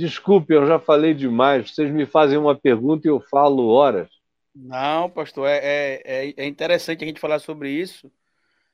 [0.00, 1.74] Desculpe, eu já falei demais.
[1.74, 4.08] Vocês me fazem uma pergunta e eu falo horas.
[4.54, 8.10] Não, pastor, é, é, é interessante a gente falar sobre isso.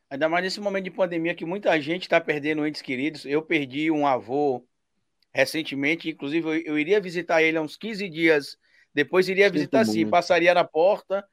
[0.09, 3.27] Ainda mais nesse momento de pandemia que muita gente está perdendo entes queridos.
[3.27, 4.65] Eu perdi um avô
[5.35, 8.57] recentemente, inclusive eu, eu, iria visitar ele há uns 15 dias.
[8.95, 11.27] Depois iria visitar sim, passaria na porta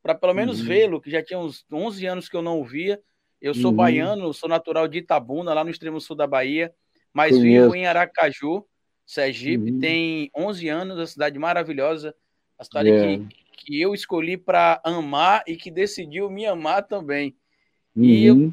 [0.00, 0.66] para pelo menos uhum.
[0.66, 3.00] vê-lo, que já tinha uns 11 anos que eu não o via.
[3.40, 3.76] Eu sou uhum.
[3.76, 6.72] baiano, sou natural de Itabuna, lá no extremo sul da Bahia,
[7.12, 7.64] mas Conheço.
[7.64, 8.64] vivo em Aracaju,
[9.10, 9.72] Sergipe.
[9.72, 9.80] Uhum.
[9.80, 12.14] Tem 11 anos, uma cidade maravilhosa,
[12.56, 17.34] a cidade que, que eu escolhi para amar e que decidiu me amar também.
[17.96, 18.52] E eu uhum.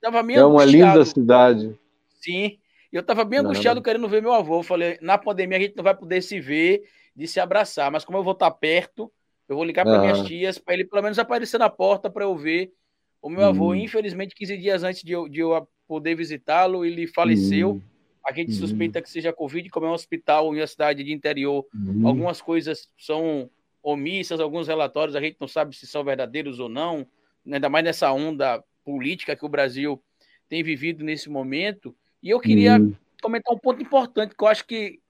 [0.00, 1.76] tava meio É uma linda cidade.
[2.20, 2.56] Sim,
[2.92, 4.60] eu estava bem angustiado querendo ver meu avô.
[4.60, 6.84] Eu falei, na pandemia a gente não vai poder se ver,
[7.16, 9.10] de se abraçar, mas como eu vou estar perto,
[9.48, 10.00] eu vou ligar para ah.
[10.02, 12.72] minhas tias, para ele pelo menos aparecer na porta para eu ver
[13.20, 13.72] o meu avô.
[13.72, 13.74] Hum.
[13.74, 17.72] Infelizmente, 15 dias antes de eu, de eu poder visitá-lo, ele faleceu.
[17.72, 17.90] Hum.
[18.30, 21.66] A gente suspeita que seja Covid, como é um hospital em uma cidade de interior.
[21.74, 22.06] Hum.
[22.06, 23.50] Algumas coisas são
[23.82, 27.04] omissas, alguns relatórios a gente não sabe se são verdadeiros ou não,
[27.44, 30.00] ainda mais nessa onda política que o Brasil
[30.48, 31.96] tem vivido nesse momento.
[32.22, 32.94] E eu queria hum.
[33.20, 35.00] comentar um ponto importante, que eu acho que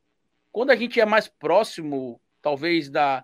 [0.50, 3.22] quando a gente é mais próximo, talvez, da,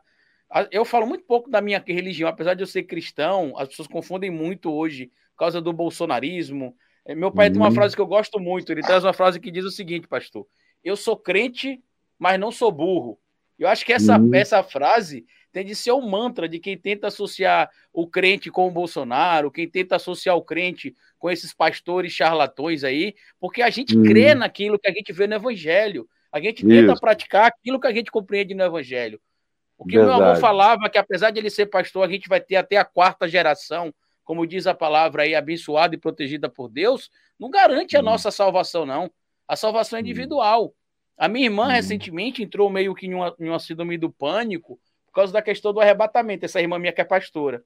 [0.70, 4.30] eu falo muito pouco da minha religião, apesar de eu ser cristão, as pessoas confundem
[4.30, 6.76] muito hoje por causa do bolsonarismo.
[7.06, 7.52] É, meu pai uhum.
[7.52, 7.74] tem uma uhum.
[7.74, 8.70] frase que eu gosto muito.
[8.70, 10.46] Ele traz uma frase que diz o seguinte, pastor:
[10.82, 11.80] Eu sou crente,
[12.18, 13.18] mas não sou burro.
[13.58, 14.34] Eu acho que essa, uhum.
[14.34, 18.70] essa frase tem de ser um mantra de quem tenta associar o crente com o
[18.70, 24.02] Bolsonaro, quem tenta associar o crente com esses pastores charlatões aí, porque a gente uhum.
[24.02, 26.06] crê naquilo que a gente vê no Evangelho.
[26.30, 27.00] A gente tenta Isso.
[27.00, 29.18] praticar aquilo que a gente compreende no Evangelho.
[29.78, 30.18] O que Verdade.
[30.18, 32.84] meu avô falava que, apesar de ele ser pastor, a gente vai ter até a
[32.84, 33.94] quarta geração,
[34.26, 38.02] como diz a palavra aí, abençoada e protegida por Deus, não garante a hum.
[38.02, 39.08] nossa salvação, não.
[39.46, 40.04] A salvação é hum.
[40.04, 40.74] individual.
[41.16, 41.70] A minha irmã, hum.
[41.70, 45.72] recentemente, entrou meio que em uma, em uma síndrome do pânico por causa da questão
[45.72, 46.44] do arrebatamento.
[46.44, 47.62] Essa irmã minha que é pastora.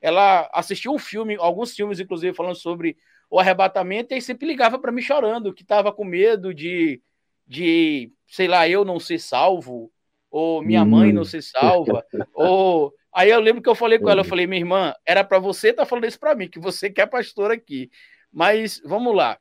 [0.00, 2.96] Ela assistiu um filme, alguns filmes, inclusive, falando sobre
[3.28, 7.02] o arrebatamento, e sempre ligava para mim chorando, que estava com medo de,
[7.44, 9.90] de, sei lá, eu não ser salvo,
[10.30, 11.24] ou minha mãe não hum.
[11.24, 14.94] se salva, ou aí eu lembro que eu falei com ela, eu falei, minha irmã,
[15.06, 17.90] era para você estar tá falando isso para mim, que você quer pastor aqui.
[18.32, 19.38] Mas vamos lá.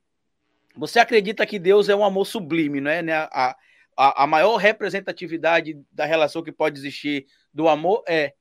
[0.76, 3.02] Você acredita que Deus é um amor sublime, não é?
[3.02, 3.14] Né?
[3.14, 3.56] A,
[3.98, 8.34] a, a maior representatividade da relação que pode existir do amor é.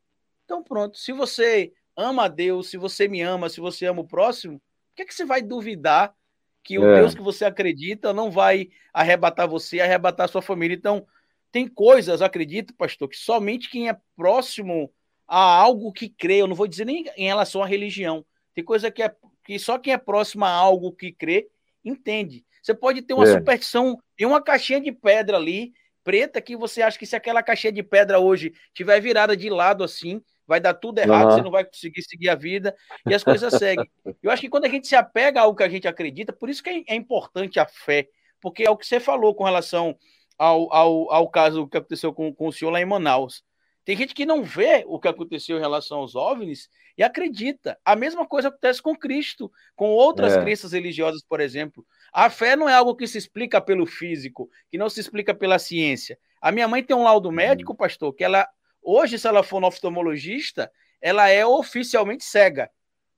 [0.45, 0.99] Então, pronto.
[0.99, 4.97] Se você ama a Deus, se você me ama, se você ama o próximo, por
[4.97, 6.15] que, é que você vai duvidar
[6.63, 7.01] que o é.
[7.01, 10.75] Deus que você acredita não vai arrebatar você, arrebatar sua família?
[10.75, 11.07] Então,
[11.51, 14.93] tem coisas, acredito, pastor, que somente quem é próximo
[15.27, 18.25] a algo que crê, eu não vou dizer nem em relação à religião,
[18.55, 21.49] tem coisa que, é, que só quem é próximo a algo que crê
[21.85, 22.45] entende.
[22.63, 23.33] Você pode ter uma é.
[23.33, 25.73] superstição em uma caixinha de pedra ali,
[26.05, 29.83] preta, que você acha que se aquela caixinha de pedra hoje tiver virada de lado
[29.83, 31.37] assim, vai dar tudo errado, uhum.
[31.37, 32.75] você não vai conseguir seguir a vida
[33.07, 33.89] e as coisas seguem.
[34.23, 36.49] Eu acho que quando a gente se apega a algo que a gente acredita, por
[36.49, 38.09] isso que é, é importante a fé,
[38.41, 39.97] porque é o que você falou com relação
[40.39, 43.43] ao, ao, ao caso que aconteceu com, com o senhor lá em Manaus.
[43.85, 47.77] Tem gente que não vê o que aconteceu em relação aos OVNIs e acredita.
[47.85, 50.41] A mesma coisa acontece com Cristo, com outras é.
[50.41, 51.85] crenças religiosas, por exemplo.
[52.13, 55.59] A fé não é algo que se explica pelo físico, que não se explica pela
[55.59, 56.17] ciência.
[56.41, 58.49] A minha mãe tem um laudo médico, pastor, que ela,
[58.81, 60.71] hoje, se ela for no oftalmologista,
[61.01, 62.71] ela é oficialmente cega.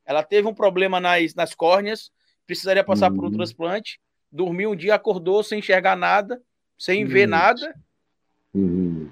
[0.07, 2.11] Ela teve um problema nas, nas córneas,
[2.47, 3.17] precisaria passar uhum.
[3.17, 3.35] por um uhum.
[3.35, 4.01] transplante,
[4.33, 6.41] dormiu um dia, acordou sem enxergar nada,
[6.79, 7.75] sem ver nada.
[8.55, 9.11] Uhum.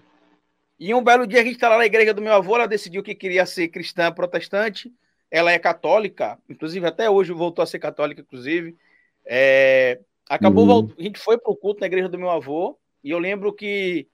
[0.85, 3.05] E um belo dia a gente está lá na igreja do meu avô, ela decidiu
[3.05, 4.93] que queria ser cristã protestante.
[5.31, 8.77] Ela é católica, inclusive até hoje voltou a ser católica, inclusive.
[9.25, 10.93] É, acabou, uhum.
[10.99, 14.09] a gente foi para o culto na igreja do meu avô, e eu lembro que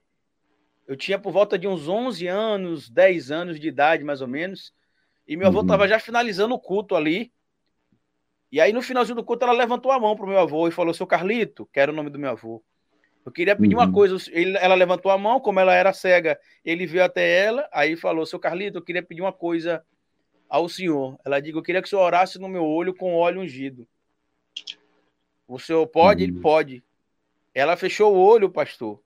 [0.87, 4.71] eu tinha por volta de uns 11 anos, 10 anos de idade, mais ou menos,
[5.27, 5.89] e meu avô estava uhum.
[5.89, 7.33] já finalizando o culto ali.
[8.51, 10.71] E aí, no finalzinho do culto, ela levantou a mão para o meu avô e
[10.71, 12.63] falou: Seu Carlito, que era o nome do meu avô.
[13.29, 13.81] Eu queria pedir uhum.
[13.81, 14.17] uma coisa.
[14.31, 18.25] Ele, ela levantou a mão, como ela era cega, ele veio até ela, aí falou:
[18.25, 19.85] Seu Carlito, eu queria pedir uma coisa
[20.49, 21.15] ao senhor.
[21.23, 23.87] Ela disse: Eu queria que o senhor orasse no meu olho com óleo ungido.
[25.47, 26.23] O senhor pode?
[26.23, 26.29] Uhum.
[26.31, 26.83] Ele pode.
[27.53, 28.99] Ela fechou o olho, pastor.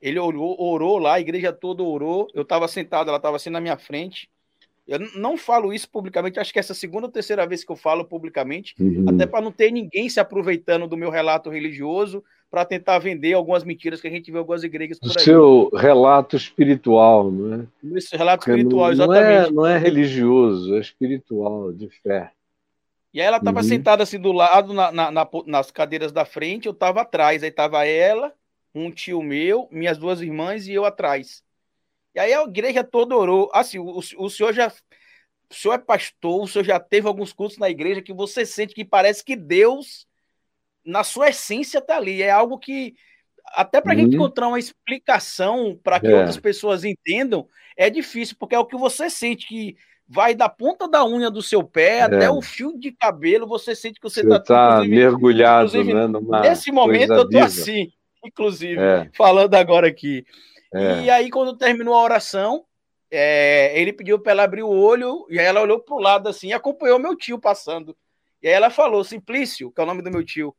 [0.00, 2.28] Ele orou, orou lá, a igreja toda orou.
[2.32, 4.30] Eu estava sentado, ela estava assim na minha frente.
[4.86, 7.72] Eu não falo isso publicamente, acho que essa é a segunda ou terceira vez que
[7.72, 9.06] eu falo publicamente, uhum.
[9.08, 13.64] até para não ter ninguém se aproveitando do meu relato religioso para tentar vender algumas
[13.64, 15.16] mentiras que a gente vê algumas igrejas por aí.
[15.16, 17.96] O seu relato espiritual, não é?
[17.98, 19.52] Esse relato Porque espiritual, não, exatamente.
[19.52, 22.30] Não é, não é religioso, é espiritual, de fé.
[23.12, 23.66] E aí ela estava uhum.
[23.66, 27.48] sentada assim do lado, na, na, na, nas cadeiras da frente, eu estava atrás, aí
[27.48, 28.32] estava ela,
[28.74, 31.42] um tio meu, minhas duas irmãs e eu atrás.
[32.16, 33.50] E aí a igreja toda orou.
[33.52, 34.72] Assim, o, o senhor já.
[35.48, 38.74] O senhor é pastor, o senhor já teve alguns cultos na igreja que você sente
[38.74, 40.08] que parece que Deus,
[40.84, 42.20] na sua essência, está ali.
[42.20, 42.96] É algo que,
[43.54, 44.14] até para a gente uhum.
[44.14, 46.16] encontrar uma explicação para que é.
[46.16, 47.46] outras pessoas entendam,
[47.76, 49.76] é difícil, porque é o que você sente que
[50.08, 52.02] vai da ponta da unha do seu pé é.
[52.02, 56.08] até o fio de cabelo, você sente que você está tá mergulhado, né,
[56.42, 57.92] Nesse momento eu tô assim,
[58.24, 59.08] inclusive, é.
[59.14, 60.24] falando agora aqui.
[60.74, 61.02] É.
[61.02, 62.64] E aí, quando terminou a oração,
[63.10, 66.28] é, ele pediu para ela abrir o olho, e aí ela olhou para o lado
[66.28, 67.96] assim e acompanhou meu tio passando.
[68.42, 70.54] E aí ela falou, Simplício, que é o nome do meu tio.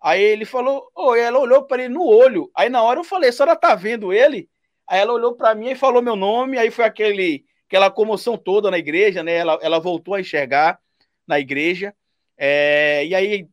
[0.00, 2.50] Aí ele falou, oh, ela olhou para ele no olho.
[2.54, 4.48] Aí na hora eu falei, a senhora tá vendo ele?
[4.86, 8.70] Aí ela olhou para mim e falou meu nome, aí foi aquele aquela comoção toda
[8.70, 9.34] na igreja, né?
[9.34, 10.80] Ela, ela voltou a enxergar
[11.26, 11.94] na igreja.
[12.36, 13.46] É, e aí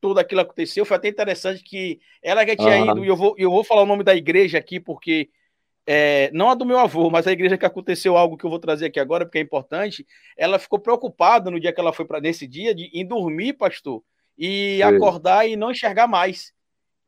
[0.00, 0.84] tudo aquilo aconteceu.
[0.84, 2.90] Foi até interessante que ela já tinha uhum.
[2.90, 5.28] ido, e eu vou, eu vou falar o nome da igreja aqui, porque
[5.86, 8.58] é, não a do meu avô, mas a igreja que aconteceu algo que eu vou
[8.58, 10.06] trazer aqui agora, porque é importante.
[10.36, 14.02] Ela ficou preocupada no dia que ela foi para nesse dia de em dormir, pastor,
[14.36, 14.82] e Sim.
[14.82, 16.52] acordar e não enxergar mais.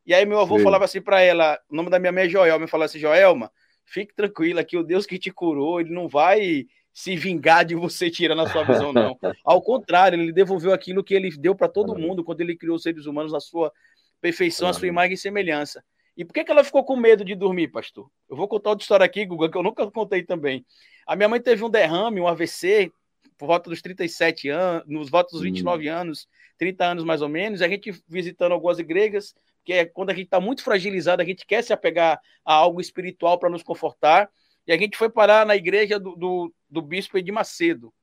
[0.05, 0.63] E aí meu avô Sim.
[0.63, 3.51] falava assim para ela, o nome da minha mãe é Joelma, falava assim, Joelma,
[3.85, 6.65] fique tranquila que o Deus que te curou, ele não vai
[6.99, 9.17] se vingar de você tirando a sua visão, não.
[9.41, 12.83] Ao contrário, ele devolveu aquilo que ele deu para todo mundo quando ele criou os
[12.83, 13.71] seres humanos na sua
[14.19, 15.81] perfeição, a sua imagem e semelhança.
[16.17, 18.11] E por que, que ela ficou com medo de dormir, pastor?
[18.29, 20.65] Eu vou contar outra história aqui, Guga, que eu nunca contei também.
[21.07, 22.91] A minha mãe teve um derrame, um AVC,
[23.37, 25.93] por volta dos 37 anos, nos votos dos 29 hum.
[25.93, 30.09] anos, 30 anos mais ou menos, e a gente visitando algumas igrejas, que é quando
[30.09, 33.63] a gente está muito fragilizado, a gente quer se apegar a algo espiritual para nos
[33.63, 34.29] confortar.
[34.67, 37.93] E a gente foi parar na igreja do, do, do bispo Edir Macedo,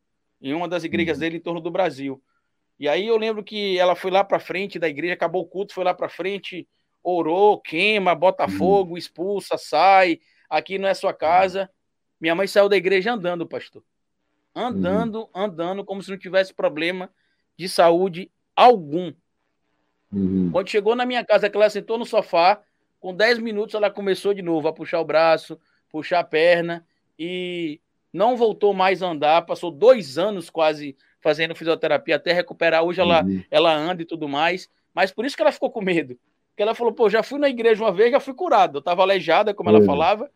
[0.41, 1.21] em uma das igrejas uhum.
[1.21, 2.23] dele em torno do Brasil.
[2.79, 5.73] E aí eu lembro que ela foi lá para frente da igreja, acabou o culto,
[5.73, 6.69] foi lá para frente,
[7.03, 8.51] orou, queima, bota uhum.
[8.51, 10.21] fogo, expulsa, sai,
[10.51, 11.71] aqui não é sua casa.
[12.21, 13.83] Minha mãe saiu da igreja andando, pastor.
[14.55, 15.29] Andando, uhum.
[15.35, 17.11] andando, como se não tivesse problema
[17.57, 19.13] de saúde algum.
[20.13, 20.51] Uhum.
[20.51, 22.61] Quando chegou na minha casa, que ela sentou no sofá,
[23.01, 25.59] com 10 minutos ela começou de novo a puxar o braço,
[25.91, 26.87] puxar a perna
[27.19, 27.81] e
[28.13, 29.43] não voltou mais a andar.
[29.43, 32.83] Passou dois anos quase fazendo fisioterapia até recuperar.
[32.83, 33.43] Hoje ela, uhum.
[33.51, 34.69] ela anda e tudo mais.
[34.95, 36.19] Mas por isso que ela ficou com medo.
[36.51, 38.77] Porque ela falou: pô, já fui na igreja uma vez, já fui curado.
[38.77, 39.77] Eu estava aleijada, como uhum.
[39.77, 40.31] ela falava,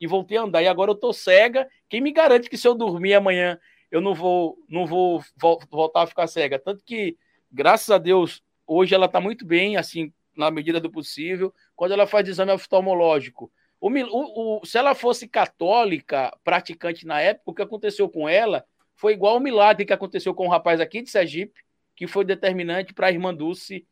[0.00, 0.62] e voltei a andar.
[0.62, 1.68] E agora eu tô cega.
[1.88, 3.58] Quem me garante que se eu dormir amanhã
[3.90, 5.22] eu não vou, não vou
[5.70, 6.58] voltar a ficar cega?
[6.58, 7.16] Tanto que,
[7.52, 11.52] graças a Deus, Hoje ela está muito bem, assim, na medida do possível.
[11.76, 13.52] Quando ela faz exame oftalmológico,
[13.82, 18.64] o, o, o, se ela fosse católica, praticante na época, o que aconteceu com ela
[18.94, 21.60] foi igual o milagre que aconteceu com o um rapaz aqui de Sergipe,
[21.96, 23.84] que foi determinante para a irmã Dulce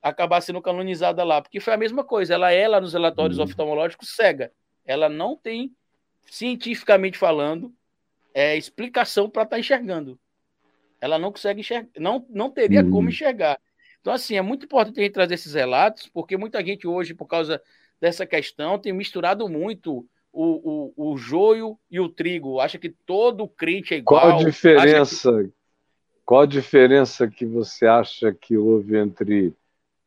[0.00, 1.42] acabar sendo canonizada lá.
[1.42, 2.32] Porque foi a mesma coisa.
[2.32, 3.44] Ela é lá nos relatórios uhum.
[3.44, 4.50] oftalmológicos cega.
[4.86, 5.76] Ela não tem,
[6.24, 7.74] cientificamente falando,
[8.32, 10.18] é, explicação para estar tá enxergando.
[10.98, 12.90] Ela não consegue enxergar, não, não teria uhum.
[12.90, 13.60] como enxergar.
[14.00, 17.26] Então, assim, é muito importante a gente trazer esses relatos, porque muita gente hoje, por
[17.26, 17.60] causa
[18.00, 22.60] dessa questão, tem misturado muito o, o, o joio e o trigo.
[22.60, 24.20] Acha que todo crente é igual.
[24.20, 25.44] Qual a diferença?
[25.44, 25.52] Que...
[26.24, 29.54] Qual a diferença que você acha que houve entre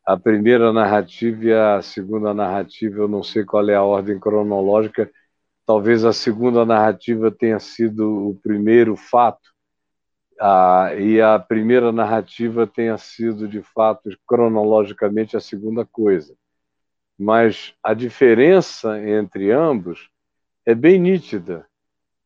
[0.05, 3.00] a primeira narrativa e a segunda narrativa?
[3.00, 5.10] Eu não sei qual é a ordem cronológica.
[5.65, 9.50] Talvez a segunda narrativa tenha sido o primeiro fato
[10.41, 16.36] ah, e a primeira narrativa tenha sido, de fato, cronologicamente a segunda coisa.
[17.20, 20.10] Mas a diferença entre ambos
[20.66, 21.68] é bem nítida.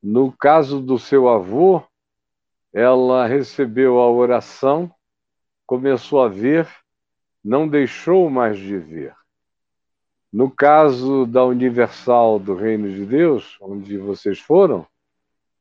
[0.01, 1.81] No caso do seu avô,
[2.71, 4.93] ela recebeu a oração,
[5.65, 6.67] começou a ver,
[7.43, 9.15] não deixou mais de ver.
[10.31, 14.85] No caso da Universal do Reino de Deus, onde vocês foram,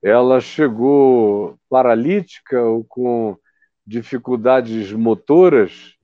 [0.03, 3.39] ela chegou paralítica ou com
[3.87, 5.97] dificuldades motoras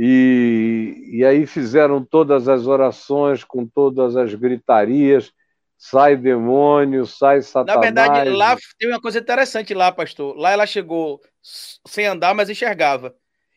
[0.00, 5.32] e, e aí fizeram todas as orações com todas as gritarias,
[5.76, 7.74] sai demônio, sai satanás.
[7.74, 10.36] Na verdade, lá tem uma coisa interessante lá, pastor.
[10.36, 13.12] Lá ela chegou sem andar, mas enxergava.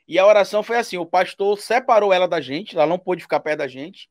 [0.07, 3.39] E a oração foi assim: o pastor separou ela da gente, ela não pôde ficar
[3.39, 4.09] perto da gente.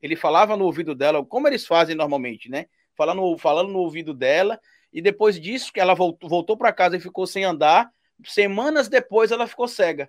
[0.00, 2.66] Ele falava no ouvido dela, como eles fazem normalmente, né?
[2.96, 4.58] Falando, falando no ouvido dela,
[4.92, 7.90] e depois disso, que ela voltou, voltou para casa e ficou sem andar,
[8.24, 10.08] semanas depois ela ficou cega.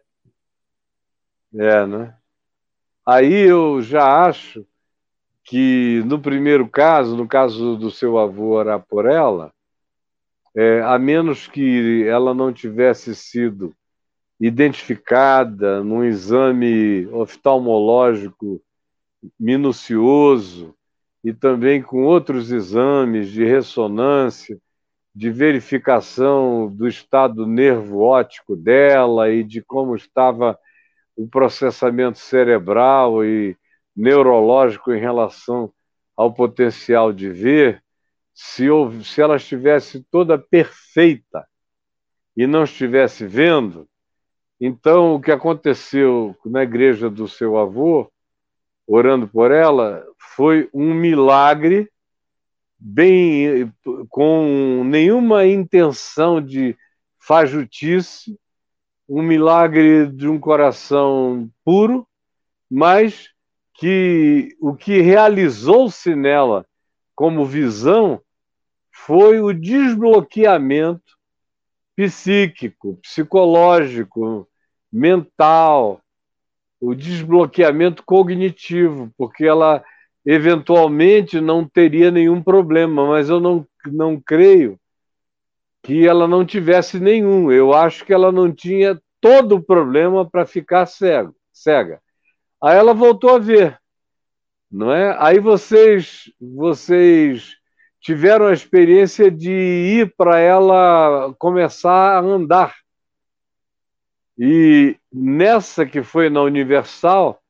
[1.56, 2.16] É, né?
[3.06, 4.66] Aí eu já acho
[5.44, 9.54] que no primeiro caso, no caso do seu avô orar por ela,
[10.56, 13.76] é, a menos que ela não tivesse sido
[14.40, 18.62] identificada num exame oftalmológico
[19.40, 20.76] minucioso
[21.24, 24.58] e também com outros exames de ressonância,
[25.16, 30.58] de verificação do estado nervo óptico dela e de como estava
[31.16, 33.56] o processamento cerebral e
[33.96, 35.72] neurológico em relação
[36.16, 37.84] ao potencial de ver,
[38.34, 38.66] se,
[39.04, 41.48] se ela estivesse toda perfeita
[42.36, 43.88] e não estivesse vendo,
[44.60, 48.12] então o que aconteceu na igreja do seu avô,
[48.88, 50.04] orando por ela,
[50.36, 51.90] foi um milagre
[52.80, 53.72] bem
[54.10, 56.76] com nenhuma intenção de
[57.20, 58.38] fajutice,
[59.16, 62.08] um milagre de um coração puro,
[62.68, 63.30] mas
[63.76, 66.66] que o que realizou-se nela
[67.14, 68.20] como visão
[68.92, 71.16] foi o desbloqueamento
[71.96, 74.50] psíquico, psicológico,
[74.92, 76.02] mental,
[76.82, 79.84] o desbloqueamento cognitivo, porque ela
[80.26, 84.80] eventualmente não teria nenhum problema, mas eu não, não creio
[85.84, 87.52] que ela não tivesse nenhum.
[87.52, 92.02] Eu acho que ela não tinha todo o problema para ficar cego, cega.
[92.62, 93.78] Aí ela voltou a ver,
[94.72, 95.16] não é?
[95.20, 97.58] Aí vocês, vocês
[98.00, 102.74] tiveram a experiência de ir para ela começar a andar.
[104.38, 107.42] E nessa que foi na Universal,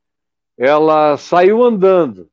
[0.58, 2.30] ela saiu andando.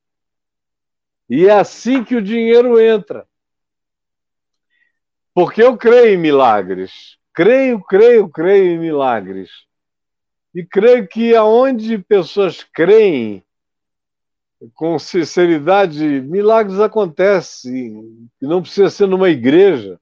[1.29, 3.27] E é assim que o dinheiro entra.
[5.35, 7.17] Porque eu creio em milagres.
[7.33, 9.51] Creio, creio, creio em milagres.
[10.55, 13.45] E creio que aonde pessoas creem
[14.75, 18.29] com sinceridade, milagres acontecem.
[18.43, 19.99] E não precisa ser numa igreja.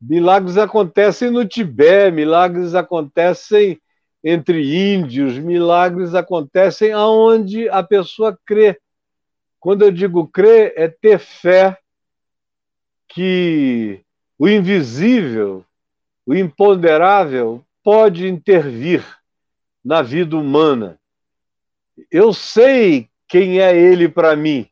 [0.00, 3.80] Milagres acontecem no Tibete, milagres acontecem
[4.22, 8.78] entre índios, milagres acontecem aonde a pessoa crê.
[9.58, 11.78] Quando eu digo crer, é ter fé
[13.16, 14.02] que
[14.38, 15.64] o invisível,
[16.26, 19.02] o imponderável, pode intervir
[19.82, 21.00] na vida humana.
[22.10, 24.68] Eu sei quem é ele para mim,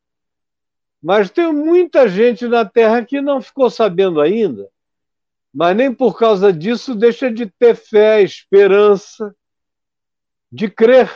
[1.02, 4.68] mas tem muita gente na Terra que não ficou sabendo ainda,
[5.50, 9.34] mas nem por causa disso deixa de ter fé, esperança,
[10.52, 11.10] de crer.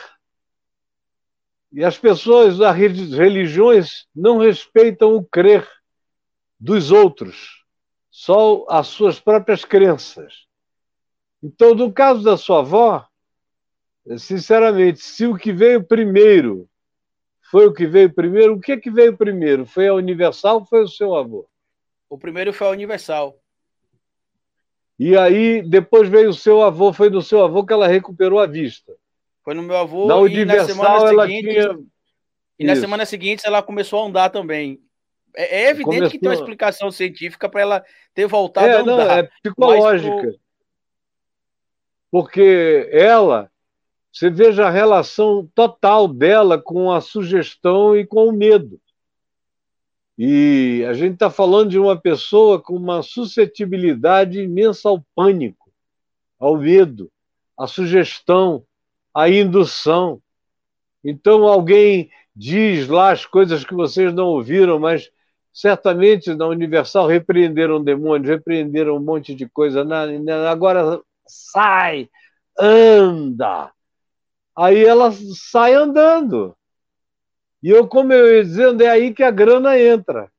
[1.71, 5.69] E as pessoas, as religiões, não respeitam o crer
[6.59, 7.63] dos outros,
[8.11, 10.47] só as suas próprias crenças.
[11.41, 13.07] Então, no caso da sua avó,
[14.17, 16.69] sinceramente, se o que veio primeiro
[17.49, 19.65] foi o que veio primeiro, o que, que veio primeiro?
[19.65, 21.47] Foi a Universal ou foi o seu avô?
[22.07, 23.39] O primeiro foi a Universal.
[24.99, 28.45] E aí, depois veio o seu avô, foi do seu avô que ela recuperou a
[28.45, 28.93] vista.
[29.43, 30.05] Foi no meu avô.
[30.05, 31.79] Na Universal ela seguinte, tinha.
[32.59, 32.81] E na Isso.
[32.81, 34.79] semana seguinte ela começou a andar também.
[35.35, 36.09] É, é evidente começou...
[36.11, 38.95] que tem uma explicação científica para ela ter voltado é, a andar.
[38.95, 40.21] Não, é psicológica.
[40.21, 40.39] Pro...
[42.11, 43.51] Porque ela,
[44.11, 48.79] você veja a relação total dela com a sugestão e com o medo.
[50.17, 55.71] E a gente está falando de uma pessoa com uma suscetibilidade imensa ao pânico,
[56.37, 57.09] ao medo,
[57.57, 58.65] à sugestão,
[59.13, 60.21] a indução.
[61.03, 65.09] Então alguém diz lá as coisas que vocês não ouviram, mas
[65.59, 69.85] certamente na Universal repreenderam demônios, repreenderam um monte de coisa.
[70.49, 72.09] agora sai,
[72.57, 73.69] anda.
[74.57, 76.55] Aí ela sai andando.
[77.61, 80.31] E eu, como eu ia dizendo, é aí que a grana entra.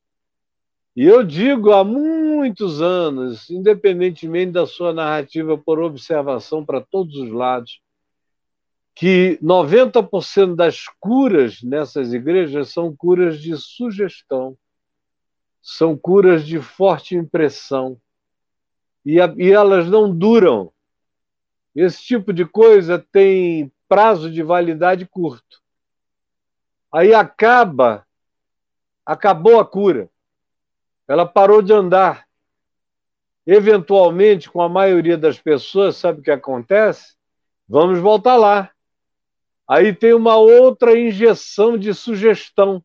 [0.97, 7.31] E eu digo há muitos anos, independentemente da sua narrativa por observação para todos os
[7.31, 7.83] lados,
[8.95, 14.57] que 90% das curas nessas igrejas são curas de sugestão,
[15.63, 18.01] são curas de forte impressão,
[19.05, 20.73] e, a, e elas não duram.
[21.75, 25.61] Esse tipo de coisa tem prazo de validade curto.
[26.93, 28.07] Aí acaba,
[29.07, 30.11] acabou a cura.
[31.07, 32.27] Ela parou de andar.
[33.47, 37.15] Eventualmente, com a maioria das pessoas, sabe o que acontece?
[37.69, 38.71] Vamos voltar lá.
[39.69, 42.85] Aí tem uma outra injeção de sugestão.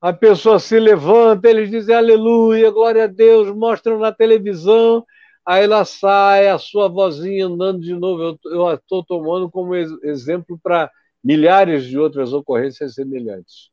[0.00, 5.04] A pessoa se levanta, eles dizem aleluia, glória a Deus, mostram na televisão,
[5.44, 8.38] aí ela sai, a sua vozinha andando de novo.
[8.44, 10.90] Eu estou tomando como exemplo para
[11.24, 13.70] milhares de outras ocorrências semelhantes.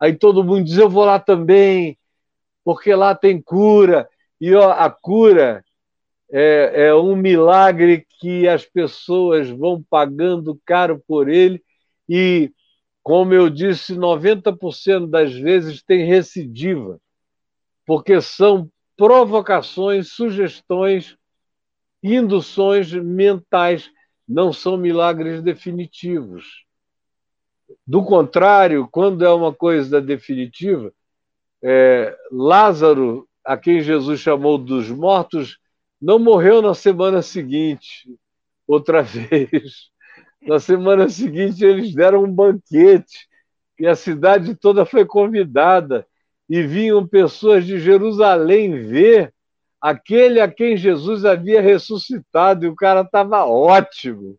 [0.00, 1.98] Aí todo mundo diz: Eu vou lá também,
[2.64, 4.08] porque lá tem cura.
[4.40, 5.64] E ó, a cura
[6.30, 11.62] é, é um milagre que as pessoas vão pagando caro por ele
[12.08, 12.50] e
[13.08, 17.00] como eu disse, 90% das vezes tem recidiva,
[17.86, 21.16] porque são provocações, sugestões,
[22.02, 23.90] induções mentais,
[24.28, 26.66] não são milagres definitivos.
[27.86, 30.92] Do contrário, quando é uma coisa definitiva,
[31.62, 35.58] é, Lázaro, a quem Jesus chamou dos mortos,
[35.98, 38.06] não morreu na semana seguinte,
[38.66, 39.90] outra vez.
[40.42, 43.28] Na semana seguinte, eles deram um banquete
[43.78, 46.06] e a cidade toda foi convidada
[46.48, 49.32] e vinham pessoas de Jerusalém ver
[49.80, 54.38] aquele a quem Jesus havia ressuscitado e o cara estava ótimo.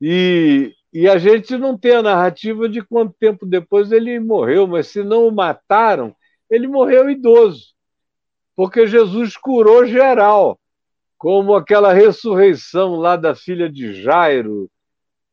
[0.00, 4.88] E, e a gente não tem a narrativa de quanto tempo depois ele morreu, mas
[4.88, 6.14] se não o mataram,
[6.48, 7.74] ele morreu idoso,
[8.54, 10.58] porque Jesus curou geral,
[11.18, 14.70] como aquela ressurreição lá da filha de Jairo,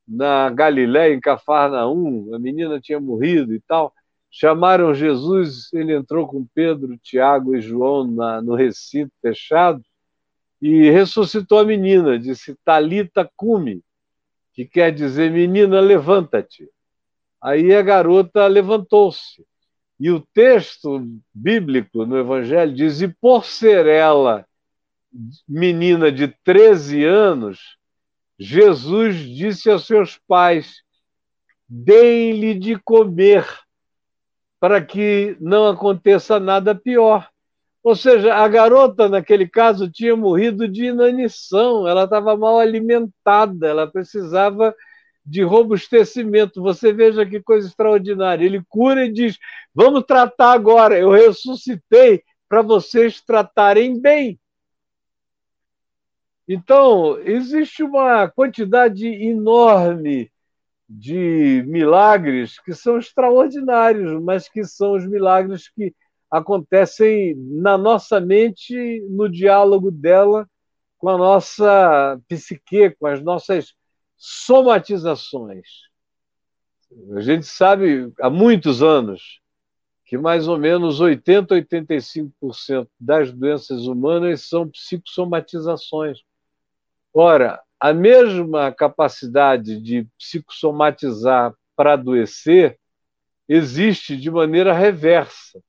[0.07, 3.93] na Galiléia, em Cafarnaum, a menina tinha morrido e tal.
[4.29, 9.83] Chamaram Jesus, ele entrou com Pedro, Tiago e João na, no recinto fechado
[10.61, 13.83] e ressuscitou a menina, disse Talita cume,
[14.53, 16.69] que quer dizer menina levanta-te.
[17.41, 19.45] Aí a garota levantou-se.
[19.99, 24.45] E o texto bíblico no Evangelho diz: e por ser ela
[25.47, 27.77] menina de 13 anos,
[28.37, 30.83] Jesus disse aos seus pais:
[31.67, 33.45] deem-lhe de comer,
[34.59, 37.29] para que não aconteça nada pior.
[37.83, 43.85] Ou seja, a garota, naquele caso, tinha morrido de inanição, ela estava mal alimentada, ela
[43.85, 44.73] precisava
[45.25, 46.61] de robustecimento.
[46.61, 48.45] Você veja que coisa extraordinária.
[48.45, 49.37] Ele cura e diz:
[49.73, 54.39] Vamos tratar agora, eu ressuscitei para vocês tratarem bem.
[56.47, 60.31] Então, existe uma quantidade enorme
[60.89, 65.93] de milagres que são extraordinários, mas que são os milagres que
[66.29, 70.47] acontecem na nossa mente, no diálogo dela
[70.97, 73.73] com a nossa psique, com as nossas
[74.15, 75.67] somatizações.
[77.15, 79.41] A gente sabe há muitos anos
[80.05, 86.19] que mais ou menos 80, 85% das doenças humanas são psicossomatizações.
[87.13, 92.79] Ora, a mesma capacidade de psicossomatizar para adoecer
[93.47, 95.61] existe de maneira reversa.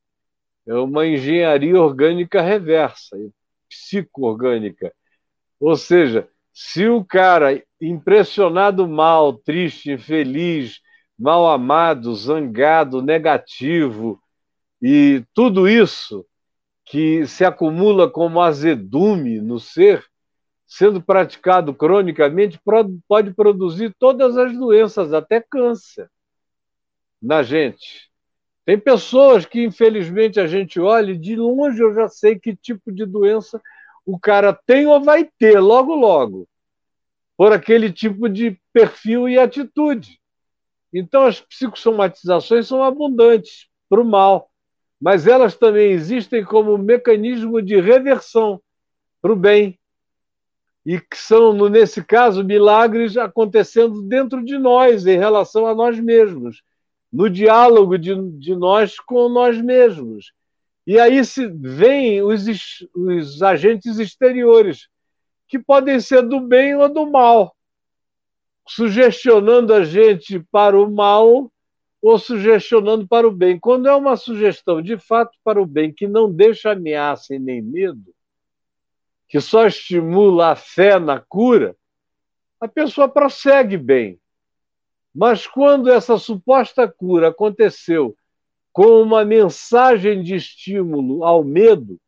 [0.67, 3.17] É uma engenharia orgânica reversa,
[3.69, 4.95] psicoorgânica.
[5.61, 10.81] Ou seja, se o cara impressionado mal, triste, infeliz,
[11.19, 14.21] mal amado, zangado, negativo
[14.81, 16.25] e tudo isso
[16.85, 20.05] que se acumula como azedume no ser,
[20.67, 22.61] sendo praticado cronicamente,
[23.07, 26.11] pode produzir todas as doenças, até câncer,
[27.21, 28.11] na gente.
[28.65, 32.91] Tem pessoas que, infelizmente, a gente olha e de longe eu já sei que tipo
[32.91, 33.61] de doença
[34.07, 36.49] o cara tem ou vai ter logo, logo,
[37.37, 40.19] por aquele tipo de perfil e atitude.
[40.93, 44.51] Então, as psicossomatizações são abundantes para o mal,
[45.01, 48.61] mas elas também existem como mecanismo de reversão
[49.21, 49.79] para o bem
[50.85, 56.63] e que são, nesse caso, milagres acontecendo dentro de nós, em relação a nós mesmos,
[57.11, 60.33] no diálogo de, de nós com nós mesmos.
[60.87, 62.45] E aí se vêm os,
[62.95, 64.89] os agentes exteriores,
[65.49, 67.57] que podem ser do bem ou do mal,
[68.69, 71.51] sugestionando a gente para o mal
[72.03, 73.59] ou sugestionando para o bem.
[73.59, 77.63] Quando é uma sugestão de fato para o bem, que não deixa ameaça e nem
[77.63, 78.14] medo,
[79.35, 81.75] que só estimula a fé na cura,
[82.61, 84.21] a pessoa prossegue bem.
[85.13, 88.17] Mas quando essa suposta cura aconteceu
[88.73, 91.99] com uma mensagem de estímulo ao medo,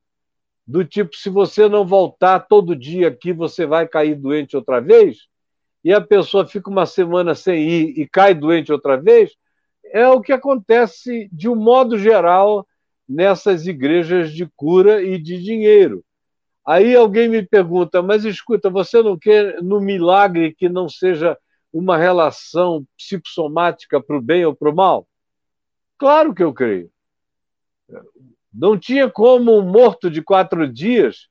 [0.65, 5.27] do tipo: se você não voltar todo dia aqui, você vai cair doente outra vez,
[5.83, 9.35] e a pessoa fica uma semana sem ir e cai doente outra vez,
[9.87, 12.65] é o que acontece de um modo geral
[13.09, 16.05] nessas igrejas de cura e de dinheiro.
[16.67, 21.39] Aí alguém me pergunta, mas escuta, você não quer no milagre que não seja
[21.73, 25.07] uma relação psicossomática para o bem ou para o mal?
[25.97, 26.91] Claro que eu creio.
[28.53, 31.29] Não tinha como um morto de quatro dias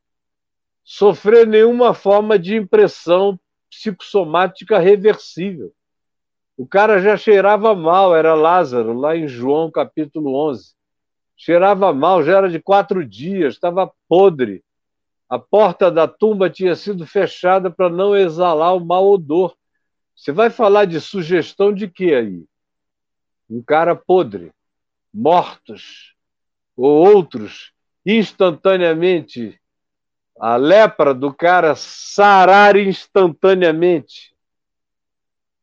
[0.83, 5.73] sofrer nenhuma forma de impressão psicossomática reversível.
[6.57, 10.73] O cara já cheirava mal, era Lázaro, lá em João capítulo 11.
[11.35, 14.63] Cheirava mal, já era de quatro dias, estava podre.
[15.29, 19.55] A porta da tumba tinha sido fechada para não exalar o mau odor.
[20.15, 22.45] Você vai falar de sugestão de quê aí?
[23.49, 24.51] um cara podre,
[25.13, 26.15] mortos,
[26.75, 27.71] ou outros
[28.05, 29.59] instantaneamente,
[30.39, 34.35] a lepra do cara sarar instantaneamente,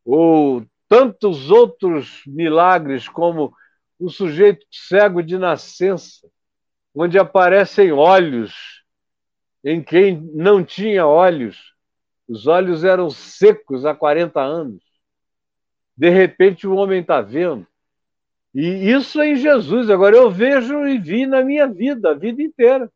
[0.05, 3.55] ou tantos outros milagres, como
[3.98, 6.29] o sujeito cego de nascença,
[6.94, 8.82] onde aparecem olhos
[9.64, 11.75] em quem não tinha olhos,
[12.29, 14.83] os olhos eram secos há 40 anos.
[15.96, 17.66] De repente o homem está vendo.
[18.55, 19.88] E isso é em Jesus.
[19.90, 22.90] Agora eu vejo e vi na minha vida, a vida inteira.